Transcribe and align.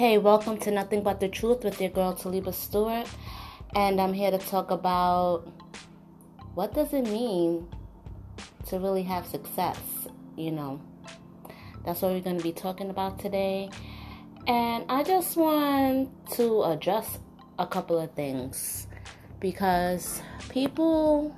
Hey, 0.00 0.16
welcome 0.16 0.56
to 0.60 0.70
Nothing 0.70 1.02
But 1.02 1.20
the 1.20 1.28
Truth 1.28 1.62
with 1.62 1.78
your 1.78 1.90
girl 1.90 2.14
Taliba 2.14 2.54
Stewart, 2.54 3.06
and 3.74 4.00
I'm 4.00 4.14
here 4.14 4.30
to 4.30 4.38
talk 4.38 4.70
about 4.70 5.46
what 6.54 6.72
does 6.72 6.94
it 6.94 7.02
mean 7.02 7.68
to 8.68 8.78
really 8.78 9.02
have 9.02 9.26
success. 9.26 9.78
You 10.38 10.52
know, 10.52 10.80
that's 11.84 12.00
what 12.00 12.12
we're 12.12 12.22
going 12.22 12.38
to 12.38 12.42
be 12.42 12.52
talking 12.52 12.88
about 12.88 13.18
today, 13.18 13.68
and 14.46 14.86
I 14.88 15.02
just 15.02 15.36
want 15.36 16.08
to 16.30 16.62
address 16.62 17.18
a 17.58 17.66
couple 17.66 17.98
of 17.98 18.10
things 18.12 18.86
because 19.38 20.22
people 20.48 21.36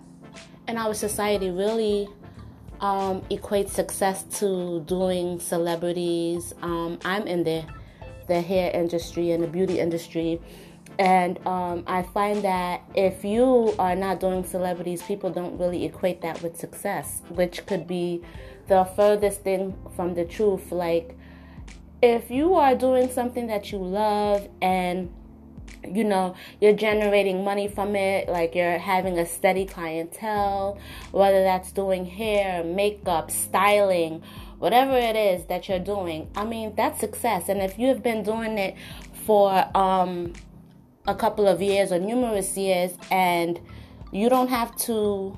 in 0.69 0.77
our 0.77 0.95
society 0.95 1.51
really 1.51 2.07
um, 2.81 3.25
equate 3.29 3.71
success 3.71 4.23
to 4.39 4.85
doing 4.87 5.41
celebrities. 5.41 6.55
Um, 6.63 7.01
I'm 7.05 7.27
in 7.27 7.43
there 7.43 7.67
the 8.27 8.41
hair 8.41 8.71
industry 8.73 9.31
and 9.31 9.43
the 9.43 9.49
beauty 9.49 9.79
industry. 9.79 10.41
And 10.99 11.45
um, 11.47 11.85
I 11.87 12.03
find 12.03 12.43
that 12.45 12.83
if 12.95 13.25
you 13.25 13.75
are 13.79 13.97
not 13.97 14.21
doing 14.21 14.45
celebrities, 14.45 15.03
people 15.03 15.31
don't 15.31 15.59
really 15.59 15.85
equate 15.85 16.21
that 16.23 16.43
with 16.43 16.57
success, 16.57 17.23
which 17.31 17.67
could 17.67 17.87
be 17.87 18.23
the 18.69 18.85
furthest 18.85 19.43
thing 19.43 19.75
from 19.97 20.15
the 20.15 20.25
truth. 20.25 20.71
Like, 20.71 21.17
if 22.03 22.31
you 22.31 22.55
are 22.55 22.75
doing 22.75 23.11
something 23.11 23.47
that 23.47 23.73
you 23.73 23.79
love 23.79 24.49
and 24.61 25.13
you 25.89 26.05
know 26.05 26.35
you're 26.61 26.75
generating 26.75 27.43
money 27.43 27.67
from 27.67 27.97
it 27.97 28.29
like 28.29 28.55
you're 28.55 28.79
having 28.79 29.19
a 29.19 29.27
steady 29.27 29.67
clientele 29.67 30.79
whether 31.11 31.43
that's 31.43 31.73
doing 31.73 32.05
hair 32.05 32.63
makeup 32.63 33.31
styling 33.31 34.23
whatever 34.63 34.97
it 34.97 35.17
is 35.17 35.45
that 35.47 35.69
you're 35.69 35.81
doing, 35.81 36.31
I 36.37 36.45
mean, 36.45 36.73
that's 36.77 37.01
success. 37.01 37.49
And 37.49 37.61
if 37.61 37.81
you've 37.81 38.01
been 38.01 38.23
doing 38.23 38.59
it 38.59 38.77
for 39.27 39.51
um, 39.77 40.35
a 41.05 41.17
couple 41.17 41.49
of 41.49 41.61
years 41.61 41.91
or 41.91 41.99
numerous 41.99 42.57
years 42.57 42.93
and 43.11 43.59
you 44.13 44.29
don't 44.29 44.51
have 44.51 44.77
to 44.87 45.37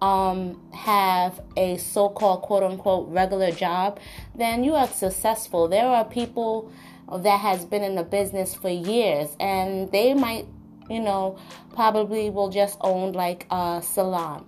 um, 0.00 0.62
have 0.72 1.40
a 1.56 1.76
so 1.78 2.08
called 2.08 2.42
quote 2.42 2.62
unquote 2.62 3.08
regular 3.08 3.50
job, 3.50 3.98
then 4.36 4.62
you 4.62 4.76
are 4.76 4.86
successful. 4.86 5.66
There 5.66 5.86
are 5.86 6.04
people 6.04 6.70
that 7.12 7.40
has 7.40 7.64
been 7.64 7.82
in 7.82 7.96
the 7.96 8.04
business 8.04 8.54
for 8.54 8.68
years 8.68 9.28
and 9.40 9.90
they 9.90 10.14
might, 10.14 10.46
you 10.88 11.00
know, 11.00 11.36
probably 11.74 12.30
will 12.30 12.50
just 12.50 12.78
own 12.80 13.10
like 13.10 13.44
a 13.50 13.82
salon 13.84 14.46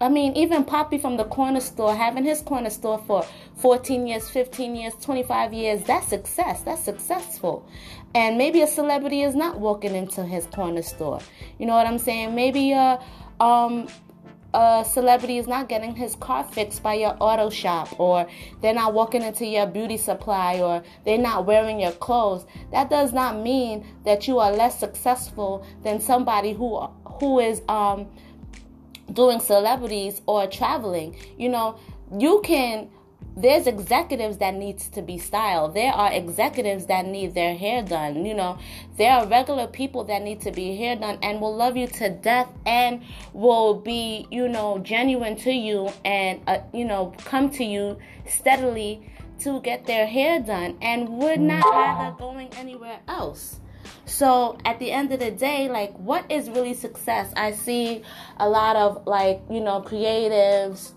I 0.00 0.08
mean, 0.08 0.36
even 0.36 0.64
Poppy 0.64 0.98
from 0.98 1.16
the 1.16 1.24
corner 1.24 1.60
store, 1.60 1.94
having 1.94 2.24
his 2.24 2.40
corner 2.40 2.70
store 2.70 2.98
for 3.06 3.26
14 3.56 4.06
years, 4.06 4.30
15 4.30 4.76
years, 4.76 4.94
25 5.02 5.52
years, 5.52 5.82
that's 5.82 6.06
success. 6.06 6.62
That's 6.62 6.82
successful. 6.82 7.68
And 8.14 8.38
maybe 8.38 8.62
a 8.62 8.66
celebrity 8.66 9.22
is 9.22 9.34
not 9.34 9.58
walking 9.58 9.94
into 9.94 10.24
his 10.24 10.46
corner 10.46 10.82
store. 10.82 11.20
You 11.58 11.66
know 11.66 11.74
what 11.74 11.86
I'm 11.86 11.98
saying? 11.98 12.34
Maybe 12.34 12.72
a, 12.72 13.02
um, 13.40 13.88
a 14.54 14.84
celebrity 14.88 15.38
is 15.38 15.46
not 15.46 15.68
getting 15.68 15.94
his 15.94 16.14
car 16.16 16.44
fixed 16.44 16.82
by 16.82 16.94
your 16.94 17.16
auto 17.20 17.50
shop, 17.50 17.98
or 17.98 18.26
they're 18.62 18.74
not 18.74 18.94
walking 18.94 19.22
into 19.22 19.44
your 19.44 19.66
beauty 19.66 19.96
supply, 19.96 20.60
or 20.60 20.82
they're 21.04 21.18
not 21.18 21.44
wearing 21.44 21.80
your 21.80 21.92
clothes. 21.92 22.46
That 22.70 22.88
does 22.88 23.12
not 23.12 23.40
mean 23.40 23.84
that 24.04 24.26
you 24.26 24.38
are 24.38 24.52
less 24.52 24.78
successful 24.78 25.66
than 25.82 26.00
somebody 26.00 26.52
who 26.52 26.88
who 27.20 27.40
is 27.40 27.62
um, 27.68 28.08
doing 29.12 29.40
celebrities 29.40 30.20
or 30.26 30.46
traveling. 30.46 31.16
You 31.36 31.48
know, 31.48 31.78
you 32.16 32.40
can 32.44 32.88
there's 33.36 33.68
executives 33.68 34.38
that 34.38 34.54
needs 34.54 34.88
to 34.88 35.00
be 35.00 35.16
styled 35.16 35.72
there 35.74 35.92
are 35.92 36.12
executives 36.12 36.86
that 36.86 37.06
need 37.06 37.34
their 37.34 37.54
hair 37.56 37.82
done 37.82 38.24
you 38.24 38.34
know 38.34 38.58
there 38.96 39.12
are 39.12 39.26
regular 39.26 39.66
people 39.66 40.02
that 40.04 40.22
need 40.22 40.40
to 40.40 40.50
be 40.50 40.76
hair 40.76 40.96
done 40.96 41.18
and 41.22 41.40
will 41.40 41.54
love 41.54 41.76
you 41.76 41.86
to 41.86 42.10
death 42.10 42.50
and 42.66 43.02
will 43.32 43.74
be 43.74 44.26
you 44.30 44.48
know 44.48 44.78
genuine 44.78 45.36
to 45.36 45.52
you 45.52 45.88
and 46.04 46.40
uh, 46.48 46.58
you 46.72 46.84
know 46.84 47.12
come 47.24 47.48
to 47.48 47.64
you 47.64 47.96
steadily 48.26 49.08
to 49.38 49.60
get 49.60 49.86
their 49.86 50.06
hair 50.06 50.40
done 50.40 50.76
and 50.82 51.08
would 51.08 51.40
not 51.40 51.64
rather 51.64 52.16
going 52.18 52.48
anywhere 52.54 52.98
else 53.06 53.60
so 54.08 54.58
at 54.64 54.78
the 54.78 54.90
end 54.90 55.12
of 55.12 55.20
the 55.20 55.30
day, 55.30 55.68
like 55.68 55.92
what 55.98 56.30
is 56.30 56.48
really 56.50 56.74
success? 56.74 57.32
I 57.36 57.52
see 57.52 58.02
a 58.38 58.48
lot 58.48 58.76
of 58.76 59.06
like, 59.06 59.42
you 59.50 59.60
know, 59.60 59.82
creatives 59.82 60.92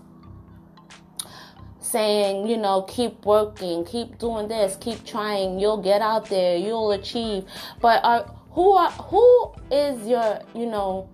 saying, 1.80 2.46
you 2.46 2.56
know, 2.56 2.82
keep 2.82 3.24
working, 3.24 3.84
keep 3.84 4.18
doing 4.18 4.48
this, 4.48 4.76
keep 4.80 5.04
trying, 5.04 5.58
you'll 5.58 5.82
get 5.82 6.00
out 6.00 6.26
there, 6.26 6.56
you'll 6.56 6.92
achieve. 6.92 7.44
But 7.80 8.02
are 8.04 8.24
who 8.52 8.72
are 8.72 8.90
who 8.90 9.52
is 9.70 10.06
your, 10.06 10.40
you 10.54 10.66
know, 10.66 11.08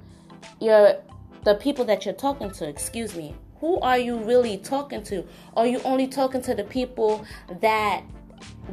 your 0.60 0.96
the 1.44 1.54
people 1.54 1.84
that 1.86 2.04
you're 2.04 2.14
talking 2.14 2.50
to, 2.52 2.68
excuse 2.68 3.14
me. 3.16 3.34
Who 3.60 3.80
are 3.80 3.98
you 3.98 4.18
really 4.18 4.56
talking 4.58 5.02
to? 5.04 5.26
Are 5.56 5.66
you 5.66 5.80
only 5.80 6.06
talking 6.06 6.42
to 6.42 6.54
the 6.54 6.62
people 6.62 7.24
that 7.60 8.04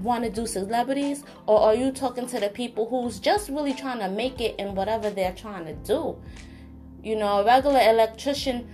want 0.01 0.23
to 0.23 0.29
do 0.29 0.45
celebrities 0.45 1.23
or 1.47 1.59
are 1.59 1.75
you 1.75 1.91
talking 1.91 2.27
to 2.27 2.39
the 2.39 2.49
people 2.49 2.87
who's 2.89 3.19
just 3.19 3.49
really 3.49 3.73
trying 3.73 3.99
to 3.99 4.09
make 4.09 4.41
it 4.41 4.55
in 4.59 4.75
whatever 4.75 5.09
they're 5.09 5.33
trying 5.33 5.65
to 5.65 5.73
do? 5.73 6.17
You 7.03 7.15
know 7.15 7.39
a 7.39 7.45
regular 7.45 7.79
electrician 7.81 8.69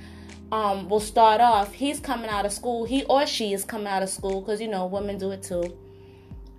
um, 0.52 0.90
will 0.90 1.00
start 1.00 1.40
off 1.42 1.74
he's 1.74 2.00
coming 2.00 2.30
out 2.30 2.46
of 2.46 2.52
school 2.52 2.86
he 2.86 3.04
or 3.06 3.26
she 3.26 3.54
is 3.54 3.64
coming 3.64 3.88
out 3.88 4.04
of 4.04 4.10
school 4.10 4.42
because 4.42 4.60
you 4.60 4.68
know 4.68 4.86
women 4.86 5.18
do 5.18 5.32
it 5.32 5.44
too 5.44 5.78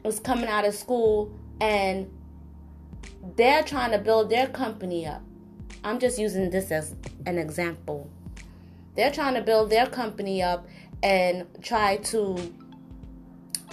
is 0.04 0.18
coming 0.18 0.48
out 0.48 0.64
of 0.64 0.74
school 0.74 1.32
and 1.60 2.10
they're 3.36 3.62
trying 3.62 3.92
to 3.92 3.98
build 3.98 4.30
their 4.30 4.48
company 4.48 5.06
up. 5.06 5.22
I'm 5.84 5.98
just 5.98 6.18
using 6.18 6.50
this 6.50 6.70
as 6.70 6.94
an 7.26 7.38
example. 7.38 8.10
They're 8.96 9.10
trying 9.10 9.34
to 9.34 9.42
build 9.42 9.70
their 9.70 9.86
company 9.86 10.42
up 10.42 10.66
and 11.02 11.46
try 11.62 11.96
to 11.96 12.52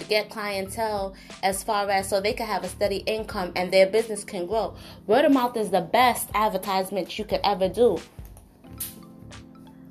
get 0.04 0.30
clientele 0.30 1.14
as 1.42 1.62
far 1.62 1.88
as 1.90 2.08
so 2.08 2.20
they 2.20 2.32
can 2.32 2.46
have 2.46 2.64
a 2.64 2.68
steady 2.68 2.98
income 2.98 3.52
and 3.56 3.72
their 3.72 3.86
business 3.86 4.24
can 4.24 4.46
grow. 4.46 4.74
Word 5.06 5.24
of 5.24 5.32
mouth 5.32 5.56
is 5.56 5.70
the 5.70 5.80
best 5.80 6.28
advertisement 6.34 7.18
you 7.18 7.24
could 7.24 7.40
ever 7.44 7.68
do. 7.68 7.98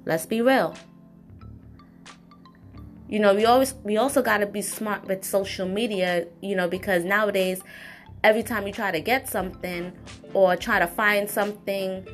Let's 0.05 0.25
be 0.25 0.41
real. 0.41 0.75
You 3.07 3.19
know, 3.19 3.33
we 3.33 3.45
always 3.45 3.73
we 3.83 3.97
also 3.97 4.21
got 4.21 4.37
to 4.37 4.45
be 4.45 4.61
smart 4.61 5.05
with 5.05 5.23
social 5.23 5.67
media, 5.67 6.27
you 6.41 6.55
know, 6.55 6.67
because 6.67 7.03
nowadays 7.03 7.61
every 8.23 8.43
time 8.43 8.67
you 8.67 8.73
try 8.73 8.91
to 8.91 8.99
get 8.99 9.27
something 9.27 9.91
or 10.33 10.55
try 10.55 10.79
to 10.79 10.87
find 10.87 11.29
something 11.29 12.07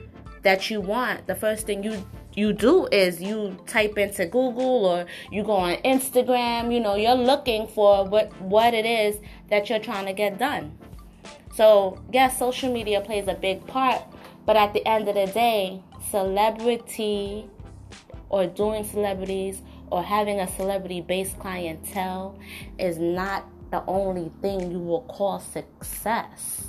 that 0.44 0.70
you 0.70 0.80
want, 0.80 1.28
the 1.28 1.36
first 1.36 1.66
thing 1.66 1.84
you 1.84 2.06
you 2.36 2.54
do 2.54 2.88
is 2.88 3.22
you 3.22 3.58
type 3.66 3.98
into 3.98 4.26
Google 4.26 4.86
or 4.86 5.06
you 5.32 5.44
go 5.44 5.54
on 5.54 5.76
Instagram, 5.78 6.74
you 6.74 6.80
know, 6.80 6.96
you're 6.96 7.16
looking 7.16 7.68
for 7.68 8.06
what 8.06 8.36
what 8.42 8.74
it 8.74 8.86
is 8.86 9.18
that 9.50 9.70
you're 9.70 9.80
trying 9.80 10.06
to 10.06 10.14
get 10.14 10.38
done. 10.38 10.78
So, 11.54 12.02
yes, 12.12 12.38
social 12.38 12.72
media 12.72 13.00
plays 13.00 13.28
a 13.28 13.34
big 13.34 13.66
part, 13.66 14.04
but 14.46 14.58
at 14.58 14.74
the 14.74 14.86
end 14.86 15.08
of 15.08 15.16
the 15.16 15.28
day, 15.28 15.82
celebrity 16.12 17.50
or 18.30 18.46
doing 18.46 18.84
celebrities 18.84 19.62
or 19.90 20.04
having 20.04 20.42
a 20.42 20.48
celebrity 20.56 21.00
based 21.00 21.40
clientele 21.40 22.38
is 22.78 22.98
not 22.98 23.46
the 23.72 23.84
only 23.88 24.32
thing 24.42 24.72
you 24.72 24.80
will 24.80 25.04
call 25.04 25.40
success 25.40 26.65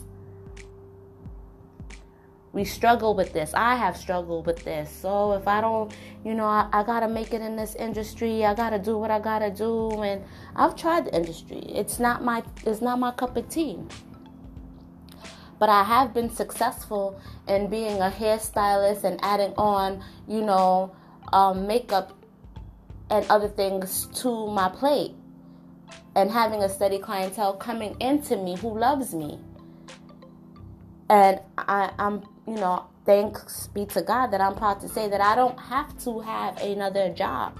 we 2.56 2.64
struggle 2.64 3.14
with 3.14 3.34
this. 3.34 3.52
I 3.52 3.76
have 3.76 3.98
struggled 3.98 4.46
with 4.46 4.64
this. 4.64 4.90
So 4.90 5.32
if 5.32 5.46
I 5.46 5.60
don't, 5.60 5.94
you 6.24 6.32
know, 6.32 6.46
I, 6.46 6.66
I, 6.72 6.84
gotta 6.84 7.06
make 7.06 7.34
it 7.34 7.42
in 7.42 7.54
this 7.54 7.74
industry. 7.74 8.46
I 8.46 8.54
gotta 8.54 8.78
do 8.78 8.96
what 8.96 9.10
I 9.10 9.20
gotta 9.20 9.50
do. 9.50 9.90
And 10.02 10.24
I've 10.56 10.74
tried 10.74 11.04
the 11.04 11.14
industry. 11.14 11.58
It's 11.58 11.98
not 11.98 12.24
my 12.24 12.42
it's 12.64 12.80
not 12.80 12.98
my 12.98 13.10
cup 13.10 13.36
of 13.36 13.46
tea. 13.50 13.78
But 15.58 15.68
I 15.68 15.84
have 15.84 16.14
been 16.14 16.30
successful 16.30 17.20
in 17.46 17.68
being 17.68 18.00
a 18.00 18.10
hairstylist 18.10 19.04
and 19.04 19.20
adding 19.22 19.52
on, 19.58 20.02
you 20.26 20.40
know, 20.40 20.96
um, 21.34 21.66
makeup 21.66 22.18
and 23.10 23.26
other 23.28 23.48
things 23.48 24.06
to 24.22 24.46
my 24.48 24.70
plate. 24.70 25.12
And 26.14 26.30
having 26.30 26.62
a 26.62 26.70
steady 26.70 26.98
clientele 26.98 27.52
coming 27.52 27.98
into 28.00 28.34
me 28.38 28.56
who 28.56 28.78
loves 28.78 29.12
me. 29.12 29.40
And 31.10 31.40
I, 31.58 31.92
I'm 31.98 32.22
you 32.46 32.54
know, 32.54 32.86
thanks 33.04 33.68
be 33.68 33.86
to 33.86 34.02
God 34.02 34.28
that 34.28 34.40
I'm 34.40 34.54
proud 34.54 34.80
to 34.80 34.88
say 34.88 35.08
that 35.08 35.20
I 35.20 35.34
don't 35.34 35.58
have 35.58 35.98
to 36.04 36.20
have 36.20 36.60
another 36.60 37.12
job. 37.12 37.58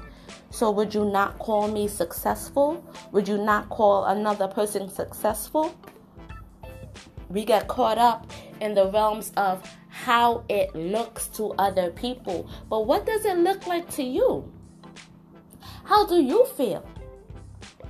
So, 0.51 0.71
would 0.71 0.95
you 0.95 1.05
not 1.05 1.39
call 1.39 1.69
me 1.69 1.89
successful? 1.89 2.85
Would 3.13 3.29
you 3.29 3.39
not 3.39 3.69
call 3.69 4.05
another 4.07 4.49
person 4.49 4.89
successful? 4.89 5.75
We 7.29 7.45
get 7.45 7.67
caught 7.67 7.99
up 7.99 8.31
in 8.61 8.75
the 8.75 8.89
realms 8.91 9.33
of 9.37 9.63
how 9.89 10.45
it 10.49 10.75
looks 10.75 11.27
to 11.29 11.53
other 11.59 11.91
people. 11.91 12.49
But 12.71 12.87
what 12.87 13.05
does 13.07 13.25
it 13.25 13.39
look 13.39 13.67
like 13.67 13.91
to 13.93 14.03
you? 14.03 14.51
How 15.85 16.07
do 16.07 16.21
you 16.21 16.47
feel? 16.57 16.89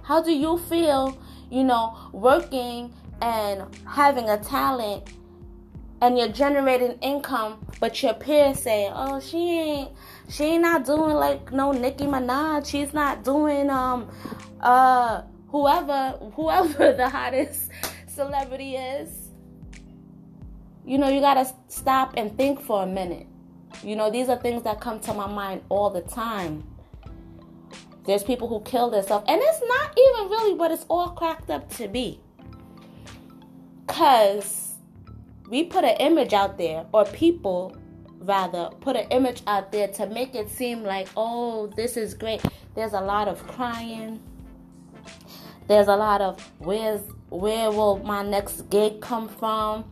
How 0.03 0.23
do 0.23 0.33
you 0.33 0.59
feel, 0.59 1.19
you 1.51 1.65
know, 1.65 1.97
working 2.13 2.95
and 3.21 3.65
having 3.87 4.29
a 4.29 4.39
talent 4.39 5.13
and 6.03 6.19
you're 6.19 6.29
generating 6.29 6.99
income, 7.01 7.65
but 7.81 8.03
your 8.03 8.15
peers 8.15 8.61
say, 8.61 8.91
"Oh, 8.93 9.21
she 9.21 9.59
ain't, 9.59 9.91
she 10.29 10.45
ain't 10.45 10.63
not 10.63 10.85
doing 10.85 11.15
like 11.15 11.53
no 11.53 11.73
Nicki 11.73 12.05
Minaj. 12.05 12.67
She's 12.67 12.93
not 12.93 13.25
doing 13.25 13.71
um, 13.71 14.09
uh, 14.61 15.23
whoever, 15.49 16.11
whoever 16.35 16.93
the 16.93 17.09
hottest 17.09 17.71
celebrity 18.07 18.77
is." 18.77 19.29
You 20.85 20.99
know, 20.99 21.09
you 21.09 21.21
gotta 21.21 21.51
stop 21.69 22.15
and 22.17 22.37
think 22.37 22.61
for 22.61 22.83
a 22.85 22.87
minute. 22.87 23.27
You 23.83 23.97
know, 23.97 24.11
these 24.11 24.29
are 24.29 24.37
things 24.37 24.63
that 24.63 24.81
come 24.81 25.01
to 25.01 25.15
my 25.15 25.27
mind 25.27 25.63
all 25.69 25.91
the 25.91 26.03
time. 26.03 26.65
There's 28.05 28.23
people 28.23 28.47
who 28.47 28.61
kill 28.61 28.91
themselves, 28.91 29.25
and 29.29 29.41
it's 29.43 29.61
not 29.67 29.99
even 29.99 30.31
really 30.31 30.55
what 30.55 30.71
it's 30.71 30.87
all 30.89 31.09
cracked 31.11 31.51
up 31.51 31.69
to 31.75 31.89
be. 31.89 32.21
Because 33.85 34.66
we 35.49 35.65
put 35.65 35.85
an 35.85 35.97
image 35.99 36.33
out 36.33 36.59
there, 36.59 36.87
or 36.93 37.05
people 37.05 37.77
rather 38.21 38.71
put 38.81 38.97
an 38.97 39.07
image 39.11 39.43
out 39.47 39.71
there 39.71 39.89
to 39.89 40.07
make 40.07 40.35
it 40.35 40.51
seem 40.51 40.83
like, 40.83 41.09
oh, 41.17 41.69
this 41.77 41.97
is 41.97 42.15
great. 42.15 42.43
There's 42.75 42.93
a 42.93 43.01
lot 43.01 43.29
of 43.29 43.47
crying. 43.47 44.21
There's 45.69 45.89
a 45.89 45.97
lot 45.97 46.21
of 46.21 46.41
where's 46.59 47.01
where 47.29 47.71
will 47.71 47.99
my 47.99 48.23
next 48.23 48.71
gig 48.71 49.01
come 49.01 49.29
from? 49.29 49.85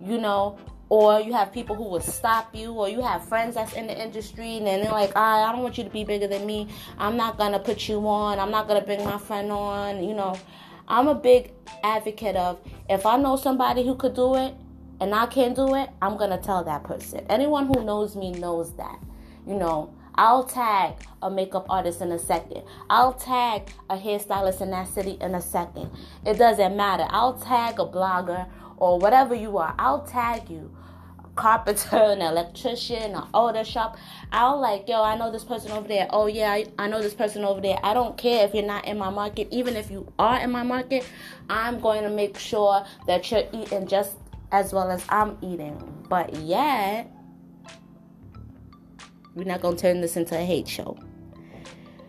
You 0.00 0.18
know, 0.18 0.58
or 0.88 1.20
you 1.20 1.32
have 1.32 1.52
people 1.52 1.74
who 1.74 1.84
will 1.84 2.00
stop 2.00 2.54
you, 2.54 2.72
or 2.72 2.88
you 2.88 3.00
have 3.00 3.26
friends 3.26 3.54
that's 3.54 3.72
in 3.72 3.86
the 3.86 4.00
industry 4.00 4.58
and 4.58 4.66
they're 4.66 4.90
like, 4.90 5.16
I, 5.16 5.42
I 5.42 5.52
don't 5.52 5.62
want 5.62 5.78
you 5.78 5.84
to 5.84 5.90
be 5.90 6.04
bigger 6.04 6.28
than 6.28 6.46
me. 6.46 6.68
I'm 6.98 7.16
not 7.16 7.38
gonna 7.38 7.58
put 7.58 7.88
you 7.88 8.06
on. 8.06 8.38
I'm 8.38 8.50
not 8.50 8.68
gonna 8.68 8.84
bring 8.84 9.04
my 9.04 9.18
friend 9.18 9.50
on. 9.50 10.04
You 10.04 10.14
know, 10.14 10.38
I'm 10.86 11.08
a 11.08 11.14
big 11.14 11.52
advocate 11.82 12.36
of 12.36 12.60
if 12.88 13.06
I 13.06 13.16
know 13.16 13.36
somebody 13.36 13.84
who 13.84 13.94
could 13.96 14.14
do 14.14 14.36
it, 14.36 14.54
and 15.00 15.14
I 15.14 15.26
can't 15.26 15.56
do 15.56 15.74
it, 15.74 15.90
I'm 16.00 16.16
gonna 16.16 16.38
tell 16.38 16.64
that 16.64 16.84
person. 16.84 17.26
Anyone 17.28 17.66
who 17.66 17.84
knows 17.84 18.16
me 18.16 18.32
knows 18.32 18.74
that. 18.76 18.98
You 19.46 19.54
know, 19.54 19.92
I'll 20.14 20.44
tag 20.44 20.94
a 21.22 21.30
makeup 21.30 21.66
artist 21.68 22.00
in 22.00 22.12
a 22.12 22.18
second. 22.18 22.62
I'll 22.88 23.12
tag 23.12 23.62
a 23.90 23.96
hairstylist 23.96 24.60
in 24.60 24.70
that 24.70 24.88
city 24.88 25.18
in 25.20 25.34
a 25.34 25.40
second. 25.40 25.90
It 26.24 26.38
doesn't 26.38 26.76
matter. 26.76 27.06
I'll 27.10 27.34
tag 27.34 27.80
a 27.80 27.84
blogger 27.84 28.48
or 28.76 28.98
whatever 28.98 29.34
you 29.34 29.58
are. 29.58 29.74
I'll 29.78 30.02
tag 30.06 30.48
you. 30.48 30.70
A 31.24 31.28
carpenter, 31.34 31.96
an 31.96 32.22
electrician, 32.22 33.14
an 33.14 33.24
auto 33.34 33.64
shop. 33.64 33.96
I'll 34.30 34.60
like, 34.60 34.88
yo, 34.88 35.02
I 35.02 35.16
know 35.16 35.32
this 35.32 35.44
person 35.44 35.72
over 35.72 35.88
there. 35.88 36.06
Oh 36.10 36.26
yeah, 36.26 36.52
I, 36.52 36.66
I 36.78 36.88
know 36.88 37.02
this 37.02 37.14
person 37.14 37.44
over 37.44 37.60
there. 37.60 37.78
I 37.82 37.92
don't 37.92 38.16
care 38.16 38.46
if 38.46 38.54
you're 38.54 38.64
not 38.64 38.86
in 38.86 38.98
my 38.98 39.10
market. 39.10 39.48
Even 39.50 39.74
if 39.74 39.90
you 39.90 40.12
are 40.18 40.38
in 40.38 40.52
my 40.52 40.62
market, 40.62 41.04
I'm 41.50 41.80
going 41.80 42.04
to 42.04 42.10
make 42.10 42.38
sure 42.38 42.86
that 43.08 43.30
you're 43.30 43.44
eating 43.52 43.88
just 43.88 44.14
as 44.54 44.72
well 44.72 44.88
as 44.88 45.04
I'm 45.08 45.36
eating. 45.42 45.76
But 46.08 46.32
yet, 46.36 47.10
we're 49.34 49.42
not 49.42 49.60
going 49.60 49.74
to 49.74 49.82
turn 49.82 50.00
this 50.00 50.16
into 50.16 50.38
a 50.38 50.44
hate 50.44 50.68
show. 50.68 50.96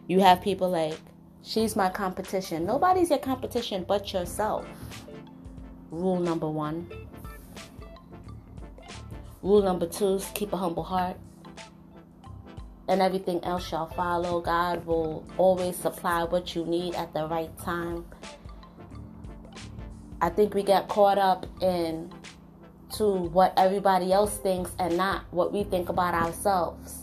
You 0.07 0.19
have 0.19 0.43
people 0.43 0.69
like, 0.69 0.95
she's 1.41 1.75
my 1.75 1.89
competition. 1.89 2.63
Nobody's 2.63 3.09
your 3.09 3.17
competition 3.17 3.83
but 3.87 4.13
yourself. 4.13 4.67
Rule 5.89 6.19
number 6.19 6.47
one. 6.47 6.87
Rule 9.41 9.63
number 9.63 9.87
two 9.87 10.13
is 10.13 10.29
keep 10.35 10.53
a 10.53 10.57
humble 10.57 10.83
heart. 10.83 11.17
And 12.87 13.01
everything 13.01 13.43
else 13.43 13.67
shall 13.67 13.87
follow. 13.87 14.39
God 14.39 14.85
will 14.85 15.25
always 15.39 15.75
supply 15.75 16.25
what 16.25 16.55
you 16.55 16.63
need 16.63 16.93
at 16.93 17.11
the 17.11 17.25
right 17.25 17.57
time. 17.57 18.05
I 20.21 20.29
think 20.29 20.53
we 20.53 20.61
get 20.61 20.87
caught 20.89 21.17
up 21.17 21.47
in 21.63 22.13
to 22.93 23.13
what 23.13 23.53
everybody 23.57 24.13
else 24.13 24.37
thinks 24.37 24.71
and 24.79 24.97
not 24.97 25.23
what 25.31 25.51
we 25.51 25.63
think 25.63 25.89
about 25.89 26.13
ourselves 26.13 26.99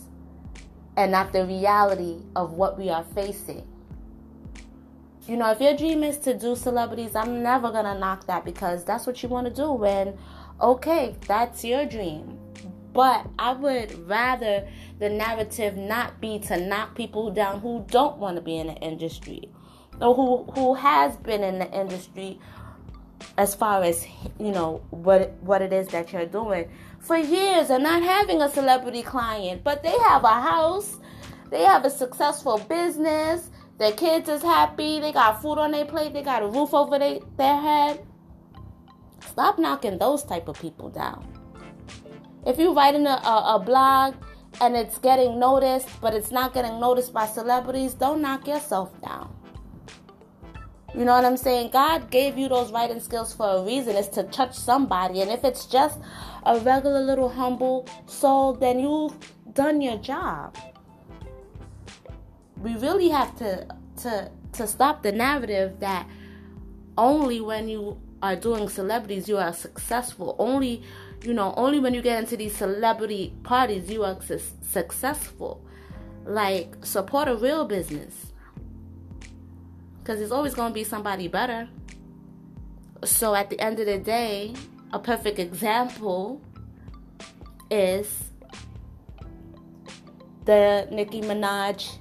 and 0.95 1.11
not 1.11 1.33
the 1.33 1.45
reality 1.45 2.17
of 2.35 2.53
what 2.53 2.77
we 2.77 2.89
are 2.89 3.03
facing. 3.15 3.67
You 5.27 5.37
know, 5.37 5.51
if 5.51 5.61
your 5.61 5.75
dream 5.75 6.03
is 6.03 6.17
to 6.19 6.37
do 6.37 6.55
celebrities, 6.55 7.15
I'm 7.15 7.41
never 7.41 7.71
going 7.71 7.85
to 7.85 7.97
knock 7.97 8.25
that 8.27 8.43
because 8.43 8.83
that's 8.83 9.07
what 9.07 9.23
you 9.23 9.29
want 9.29 9.47
to 9.47 9.53
do. 9.53 9.83
And 9.85 10.17
okay, 10.59 11.15
that's 11.27 11.63
your 11.63 11.85
dream. 11.85 12.39
But 12.91 13.25
I 13.39 13.53
would 13.53 14.07
rather 14.07 14.67
the 14.99 15.09
narrative 15.09 15.75
not 15.75 16.21
be 16.21 16.39
to 16.39 16.57
knock 16.57 16.95
people 16.95 17.31
down 17.31 17.61
who 17.61 17.85
don't 17.89 18.17
want 18.17 18.35
to 18.35 18.41
be 18.41 18.57
in 18.57 18.67
the 18.67 18.75
industry 18.75 19.49
or 20.01 20.13
who 20.13 20.51
who 20.53 20.75
has 20.75 21.15
been 21.17 21.43
in 21.43 21.59
the 21.59 21.71
industry 21.71 22.39
as 23.37 23.55
far 23.55 23.83
as 23.83 24.05
you 24.39 24.51
know 24.51 24.81
what 24.89 25.31
what 25.41 25.61
it 25.61 25.73
is 25.73 25.87
that 25.89 26.13
you're 26.13 26.25
doing 26.25 26.69
for 26.99 27.17
years 27.17 27.69
and 27.69 27.83
not 27.83 28.03
having 28.03 28.41
a 28.41 28.49
celebrity 28.49 29.03
client. 29.03 29.63
But 29.63 29.83
they 29.83 29.97
have 29.97 30.23
a 30.23 30.41
house. 30.41 30.97
They 31.49 31.63
have 31.63 31.85
a 31.85 31.89
successful 31.89 32.57
business. 32.57 33.49
Their 33.77 33.91
kids 33.91 34.29
is 34.29 34.41
happy. 34.41 34.99
They 34.99 35.11
got 35.11 35.41
food 35.41 35.57
on 35.57 35.71
their 35.71 35.85
plate. 35.85 36.13
They 36.13 36.23
got 36.23 36.43
a 36.43 36.47
roof 36.47 36.73
over 36.73 36.97
they, 36.97 37.21
their 37.37 37.59
head. 37.59 38.05
Stop 39.27 39.59
knocking 39.59 39.97
those 39.97 40.23
type 40.23 40.47
of 40.47 40.59
people 40.59 40.89
down. 40.89 41.27
If 42.45 42.57
you're 42.57 42.73
writing 42.73 43.05
a, 43.07 43.21
a, 43.23 43.55
a 43.55 43.59
blog 43.59 44.15
and 44.61 44.75
it's 44.75 44.97
getting 44.99 45.39
noticed 45.39 45.87
but 46.01 46.13
it's 46.13 46.31
not 46.31 46.53
getting 46.53 46.79
noticed 46.79 47.13
by 47.13 47.25
celebrities 47.25 47.93
don't 47.93 48.21
knock 48.21 48.47
yourself 48.47 48.89
down 49.01 49.33
you 50.95 51.05
know 51.05 51.13
what 51.13 51.25
I'm 51.25 51.37
saying? 51.37 51.71
God 51.71 52.11
gave 52.11 52.37
you 52.37 52.47
those 52.47 52.71
writing 52.71 52.99
skills 52.99 53.33
for 53.33 53.47
a 53.47 53.63
reason. 53.63 53.95
It's 53.95 54.09
to 54.09 54.23
touch 54.23 54.55
somebody. 54.55 55.21
And 55.21 55.31
if 55.31 55.43
it's 55.43 55.65
just 55.65 55.99
a 56.45 56.59
regular 56.59 57.01
little 57.01 57.29
humble 57.29 57.87
soul, 58.05 58.53
then 58.53 58.79
you've 58.79 59.15
done 59.53 59.81
your 59.81 59.97
job. 59.97 60.55
We 62.57 62.75
really 62.75 63.09
have 63.09 63.35
to 63.39 63.67
to 64.03 64.31
to 64.53 64.67
stop 64.67 65.01
the 65.01 65.11
narrative 65.11 65.79
that 65.79 66.07
only 66.95 67.41
when 67.41 67.67
you 67.67 67.99
are 68.21 68.35
doing 68.35 68.69
celebrities 68.69 69.27
you 69.27 69.37
are 69.37 69.51
successful. 69.51 70.35
Only 70.37 70.83
you 71.23 71.33
know, 71.33 71.53
only 71.57 71.79
when 71.79 71.93
you 71.93 72.01
get 72.01 72.19
into 72.19 72.37
these 72.37 72.55
celebrity 72.55 73.33
parties 73.43 73.89
you 73.89 74.03
are 74.03 74.21
su- 74.21 74.39
successful. 74.61 75.65
Like 76.25 76.85
support 76.85 77.27
a 77.27 77.35
real 77.35 77.65
business 77.65 78.32
because 80.03 80.19
there's 80.19 80.33
always 80.33 80.53
going 80.53 80.69
to 80.69 80.73
be 80.73 80.83
somebody 80.83 81.29
better. 81.29 81.69
So 83.05 83.33
at 83.33 83.49
the 83.49 83.57
end 83.59 83.79
of 83.79 83.85
the 83.85 83.97
day, 83.97 84.53
a 84.91 84.99
perfect 84.99 85.39
example 85.39 86.41
is 87.71 88.09
the 90.43 90.89
Nicki 90.91 91.21
Minaj 91.21 91.97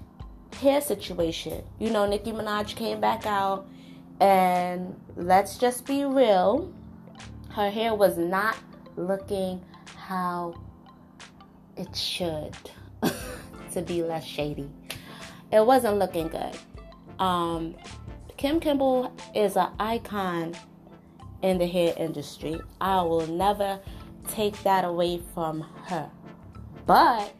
hair 0.60 0.80
situation. 0.80 1.62
You 1.78 1.90
know, 1.90 2.04
Nicki 2.08 2.32
Minaj 2.32 2.74
came 2.74 3.00
back 3.00 3.24
out, 3.24 3.68
and 4.20 5.00
let's 5.16 5.56
just 5.56 5.86
be 5.86 6.04
real, 6.04 6.74
her 7.50 7.70
hair 7.70 7.94
was 7.94 8.18
not 8.18 8.56
looking 8.96 9.62
how 9.96 10.60
it 11.76 11.94
should, 11.94 12.56
to 13.72 13.82
be 13.82 14.02
less 14.02 14.24
shady. 14.24 14.68
It 15.52 15.64
wasn't 15.64 15.98
looking 15.98 16.26
good. 16.26 16.58
Um, 17.18 17.76
Kim 18.36 18.60
Kimble 18.60 19.12
is 19.34 19.56
an 19.56 19.68
icon 19.78 20.54
in 21.42 21.58
the 21.58 21.66
hair 21.66 21.94
industry. 21.96 22.60
I 22.80 23.02
will 23.02 23.26
never 23.26 23.80
take 24.28 24.60
that 24.62 24.84
away 24.84 25.20
from 25.34 25.60
her. 25.84 26.10
But 26.86 27.34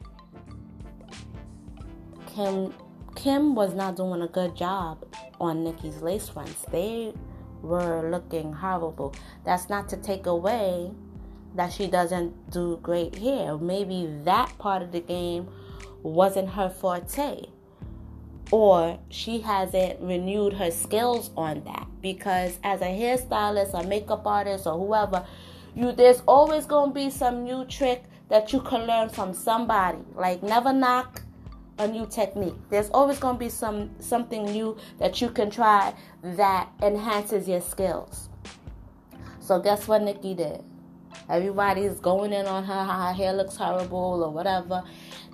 Kim 2.26 2.74
Kim 3.14 3.54
was 3.54 3.74
not 3.74 3.96
doing 3.96 4.22
a 4.22 4.28
good 4.28 4.56
job 4.56 5.04
on 5.40 5.64
Nicki's 5.64 6.02
lace 6.02 6.28
fronts. 6.28 6.64
They 6.70 7.12
were 7.62 8.10
looking 8.10 8.52
horrible. 8.52 9.14
That's 9.44 9.68
not 9.68 9.88
to 9.90 9.96
take 9.96 10.26
away 10.26 10.90
that 11.54 11.72
she 11.72 11.86
doesn't 11.86 12.50
do 12.50 12.78
great 12.82 13.16
hair. 13.16 13.58
Maybe 13.58 14.08
that 14.24 14.56
part 14.58 14.82
of 14.82 14.92
the 14.92 15.00
game 15.00 15.48
wasn't 16.02 16.50
her 16.50 16.68
forte 16.68 17.46
or 18.52 18.98
she 19.08 19.40
hasn't 19.40 19.98
renewed 20.00 20.52
her 20.52 20.70
skills 20.70 21.30
on 21.36 21.64
that. 21.64 21.88
Because 22.00 22.58
as 22.62 22.80
a 22.82 22.84
hairstylist 22.84 23.74
or 23.74 23.82
makeup 23.82 24.24
artist 24.26 24.66
or 24.66 24.78
whoever 24.78 25.26
you 25.74 25.90
there's 25.90 26.22
always 26.28 26.66
going 26.66 26.90
to 26.90 26.94
be 26.94 27.08
some 27.10 27.44
new 27.44 27.64
trick 27.64 28.04
that 28.28 28.52
you 28.52 28.60
can 28.60 28.86
learn 28.86 29.08
from 29.08 29.34
somebody. 29.34 29.98
Like 30.14 30.42
never 30.42 30.72
knock 30.72 31.22
a 31.78 31.88
new 31.88 32.06
technique. 32.06 32.54
There's 32.68 32.90
always 32.90 33.18
going 33.18 33.36
to 33.36 33.38
be 33.38 33.48
some 33.48 33.90
something 33.98 34.44
new 34.44 34.76
that 34.98 35.20
you 35.22 35.30
can 35.30 35.50
try 35.50 35.94
that 36.22 36.68
enhances 36.82 37.48
your 37.48 37.62
skills. 37.62 38.28
So 39.40 39.60
guess 39.60 39.88
what 39.88 40.02
Nicki 40.02 40.34
did? 40.34 40.62
Everybody's 41.28 41.98
going 42.00 42.32
in 42.32 42.46
on 42.46 42.64
her 42.64 42.84
how 42.84 43.06
her 43.06 43.12
hair 43.14 43.32
looks 43.32 43.56
horrible 43.56 44.22
or 44.24 44.30
whatever. 44.30 44.82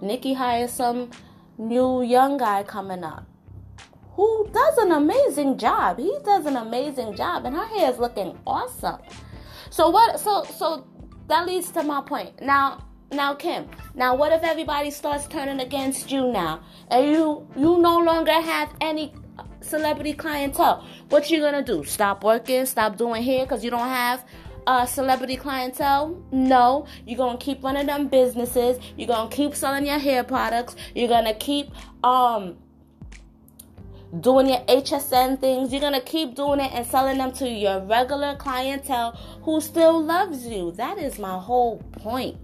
Nicki 0.00 0.34
hired 0.34 0.70
some 0.70 1.10
new 1.58 2.02
young 2.02 2.38
guy 2.38 2.62
coming 2.62 3.04
up 3.04 3.26
who 4.18 4.48
does 4.52 4.78
an 4.78 4.90
amazing 4.90 5.56
job. 5.56 5.96
He 5.96 6.12
does 6.24 6.44
an 6.44 6.56
amazing 6.56 7.14
job, 7.14 7.44
and 7.44 7.54
her 7.54 7.66
hair 7.66 7.88
is 7.92 8.00
looking 8.00 8.36
awesome. 8.44 8.98
So 9.70 9.90
what? 9.90 10.18
So 10.18 10.42
so 10.42 10.88
that 11.28 11.46
leads 11.46 11.70
to 11.72 11.84
my 11.84 12.00
point. 12.00 12.42
Now 12.42 12.84
now 13.12 13.34
Kim. 13.34 13.68
Now 13.94 14.16
what 14.16 14.32
if 14.32 14.42
everybody 14.42 14.90
starts 14.90 15.28
turning 15.28 15.60
against 15.60 16.10
you 16.10 16.32
now, 16.32 16.62
and 16.90 17.06
you 17.06 17.46
you 17.56 17.78
no 17.78 17.98
longer 17.98 18.32
have 18.32 18.74
any 18.80 19.14
celebrity 19.60 20.14
clientele? 20.14 20.84
What 21.10 21.30
you 21.30 21.38
gonna 21.38 21.62
do? 21.62 21.84
Stop 21.84 22.24
working? 22.24 22.66
Stop 22.66 22.96
doing 22.96 23.22
hair 23.22 23.44
because 23.44 23.62
you 23.62 23.70
don't 23.70 23.88
have 23.88 24.24
uh, 24.68 24.84
celebrity 24.84 25.36
clientele? 25.36 26.22
No. 26.30 26.86
You're 27.06 27.16
going 27.16 27.38
to 27.38 27.44
keep 27.44 27.64
running 27.64 27.86
them 27.86 28.08
businesses. 28.08 28.78
You're 28.98 29.08
going 29.08 29.30
to 29.30 29.34
keep 29.34 29.54
selling 29.54 29.86
your 29.86 29.98
hair 29.98 30.22
products. 30.22 30.76
You're 30.94 31.08
going 31.08 31.24
to 31.24 31.32
keep 31.34 31.70
um, 32.04 32.58
doing 34.20 34.48
your 34.48 34.60
HSN 34.66 35.40
things. 35.40 35.72
You're 35.72 35.80
going 35.80 35.94
to 35.94 36.02
keep 36.02 36.34
doing 36.34 36.60
it 36.60 36.70
and 36.74 36.86
selling 36.86 37.16
them 37.16 37.32
to 37.32 37.48
your 37.48 37.80
regular 37.80 38.36
clientele 38.36 39.12
who 39.42 39.62
still 39.62 40.04
loves 40.04 40.46
you. 40.46 40.72
That 40.72 40.98
is 40.98 41.18
my 41.18 41.38
whole 41.38 41.78
point. 41.92 42.36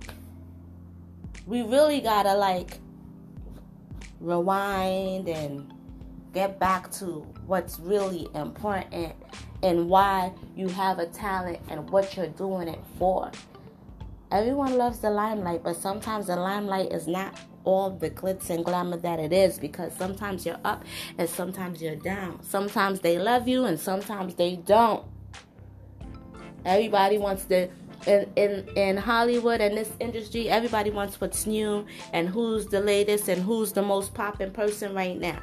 We 1.47 1.61
really 1.61 2.01
got 2.01 2.23
to 2.23 2.35
like 2.35 2.79
rewind 4.19 5.29
and 5.29 5.71
get 6.33 6.59
back 6.59 6.91
to 6.93 7.27
what's 7.47 7.79
really 7.79 8.29
important 8.35 9.15
and 9.65 9.89
why 9.89 10.31
you 10.55 10.69
have 10.69 10.99
a 10.99 11.07
talent 11.07 11.59
and 11.71 11.89
what 11.91 12.17
you're 12.17 12.29
doing 12.29 12.69
it 12.69 12.81
for. 12.99 13.33
Everyone 14.31 14.77
loves 14.77 14.99
the 14.99 15.11
limelight, 15.11 15.63
but 15.65 15.77
sometimes 15.77 16.27
the 16.27 16.37
limelight 16.37 16.93
is 16.93 17.09
not 17.09 17.41
all 17.65 17.91
the 17.91 18.11
glitz 18.11 18.51
and 18.51 18.63
glamour 18.63 18.99
that 18.99 19.19
it 19.19 19.33
is 19.33 19.59
because 19.59 19.95
sometimes 19.97 20.45
you're 20.45 20.61
up 20.65 20.85
and 21.17 21.29
sometimes 21.29 21.81
you're 21.81 21.97
down. 21.97 22.43
Sometimes 22.43 23.01
they 23.01 23.19
love 23.19 23.49
you 23.49 23.65
and 23.65 23.81
sometimes 23.81 24.35
they 24.35 24.57
don't. 24.57 25.05
Everybody 26.65 27.17
wants 27.17 27.47
to 27.47 27.69
in, 28.07 28.31
in 28.37 28.69
in 28.77 28.97
Hollywood 28.99 29.63
and 29.63 29.77
this 29.77 29.91
industry, 29.99 30.51
everybody 30.51 30.91
wants 30.91 31.21
what's 31.21 31.47
new 31.47 31.87
and 32.13 32.29
who's 32.29 32.67
the 32.67 32.81
latest 32.81 33.29
and 33.29 33.43
who's 33.43 33.73
the 33.73 33.83
most 33.83 34.13
popping 34.13 34.51
person 34.51 34.95
right 34.95 35.19
now. 35.19 35.41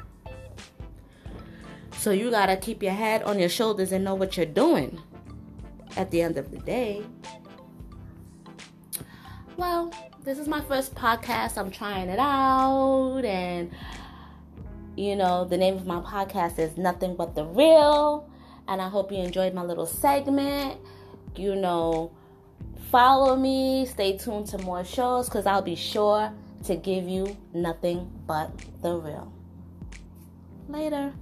So 2.02 2.10
you 2.10 2.32
got 2.32 2.46
to 2.46 2.56
keep 2.56 2.82
your 2.82 2.94
head 2.94 3.22
on 3.22 3.38
your 3.38 3.48
shoulders 3.48 3.92
and 3.92 4.02
know 4.02 4.16
what 4.16 4.36
you're 4.36 4.44
doing 4.44 5.00
at 5.96 6.10
the 6.10 6.20
end 6.20 6.36
of 6.36 6.50
the 6.50 6.58
day. 6.58 7.04
Well, 9.56 9.94
this 10.24 10.36
is 10.36 10.48
my 10.48 10.62
first 10.62 10.96
podcast. 10.96 11.56
I'm 11.56 11.70
trying 11.70 12.08
it 12.08 12.18
out. 12.18 13.24
And, 13.24 13.70
you 14.96 15.14
know, 15.14 15.44
the 15.44 15.56
name 15.56 15.76
of 15.76 15.86
my 15.86 16.00
podcast 16.00 16.58
is 16.58 16.76
Nothing 16.76 17.14
But 17.14 17.36
the 17.36 17.44
Real. 17.44 18.28
And 18.66 18.82
I 18.82 18.88
hope 18.88 19.12
you 19.12 19.18
enjoyed 19.18 19.54
my 19.54 19.62
little 19.62 19.86
segment. 19.86 20.80
You 21.36 21.54
know, 21.54 22.10
follow 22.90 23.36
me. 23.36 23.86
Stay 23.86 24.18
tuned 24.18 24.48
to 24.48 24.58
more 24.58 24.82
shows 24.84 25.28
because 25.28 25.46
I'll 25.46 25.62
be 25.62 25.76
sure 25.76 26.32
to 26.64 26.74
give 26.74 27.06
you 27.06 27.36
nothing 27.54 28.10
but 28.26 28.50
the 28.82 28.96
real. 28.96 29.32
Later. 30.68 31.12